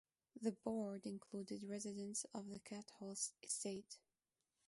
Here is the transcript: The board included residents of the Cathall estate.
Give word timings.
The 0.41 0.53
board 0.53 1.05
included 1.05 1.61
residents 1.61 2.25
of 2.33 2.49
the 2.49 2.57
Cathall 2.59 3.15
estate. 3.43 3.99